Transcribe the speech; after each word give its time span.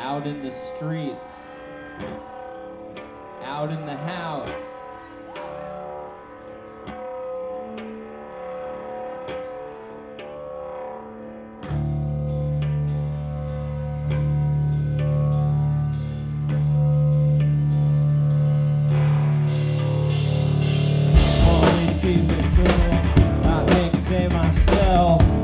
out 0.00 0.26
in 0.26 0.42
the 0.42 0.50
streets, 0.50 1.62
out 3.44 3.70
in 3.70 3.84
the 3.84 3.96
house. 3.96 4.78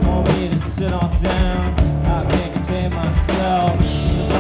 Want 0.02 0.28
me 0.36 0.48
to 0.48 0.58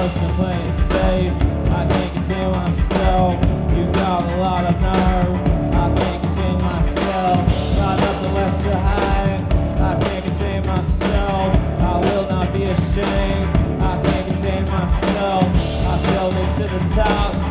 Supposed 0.06 0.38
to 0.38 0.50
it 0.52 0.72
safe. 0.72 1.32
I 1.72 1.84
can't 1.84 2.12
contain 2.12 2.52
myself. 2.52 3.44
You 3.74 3.90
got 3.90 4.22
a 4.22 4.36
lot 4.36 4.64
of 4.64 4.80
nerve. 4.80 5.74
I 5.74 5.92
can't 5.96 6.22
contain 6.22 6.62
myself. 6.62 7.36
Got 7.74 7.98
nothing 7.98 8.34
left 8.34 8.62
to 8.62 8.78
hide. 8.78 9.52
I 9.80 9.98
can't 9.98 10.24
contain 10.24 10.64
myself. 10.64 11.56
I 11.80 11.98
will 11.98 12.28
not 12.28 12.54
be 12.54 12.62
ashamed. 12.62 13.82
I 13.82 14.00
can't 14.00 14.28
contain 14.28 14.64
myself. 14.66 15.44
I 15.44 15.98
fell 16.04 16.30
into 16.30 16.62
the 16.72 16.94
top. 16.94 17.45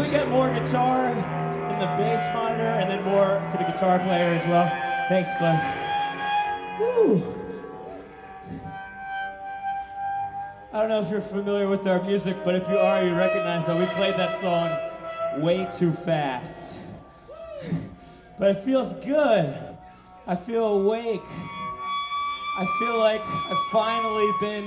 Can 0.00 0.08
we 0.08 0.16
get 0.16 0.30
more 0.30 0.48
guitar 0.48 1.10
in 1.10 1.78
the 1.78 1.84
bass 1.98 2.26
monitor 2.32 2.62
and 2.62 2.90
then 2.90 3.04
more 3.04 3.38
for 3.50 3.58
the 3.58 3.64
guitar 3.64 3.98
player 3.98 4.32
as 4.32 4.46
well? 4.46 4.66
Thanks, 5.10 5.28
Cliff. 5.36 5.60
Woo. 6.80 7.22
I 10.72 10.80
don't 10.80 10.88
know 10.88 11.02
if 11.02 11.10
you're 11.10 11.20
familiar 11.20 11.68
with 11.68 11.86
our 11.86 12.02
music, 12.02 12.38
but 12.46 12.54
if 12.54 12.66
you 12.70 12.78
are, 12.78 13.04
you 13.04 13.14
recognize 13.14 13.66
that 13.66 13.78
we 13.78 13.84
played 13.94 14.16
that 14.16 14.40
song 14.40 15.42
way 15.42 15.68
too 15.70 15.92
fast. 15.92 16.78
but 18.38 18.56
it 18.56 18.64
feels 18.64 18.94
good. 19.04 19.54
I 20.26 20.34
feel 20.34 20.66
awake. 20.66 21.20
I 22.56 22.76
feel 22.78 22.98
like 22.98 23.20
I've 23.20 23.70
finally 23.70 24.32
been 24.40 24.66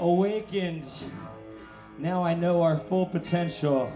awakened. 0.00 0.88
Now 1.98 2.22
I 2.22 2.34
know 2.34 2.62
our 2.62 2.76
full 2.76 3.06
potential. 3.06 3.92